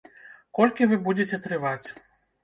Колькі 0.59 0.87
вы 0.93 0.97
будзеце 1.07 1.39
трываць? 1.43 1.87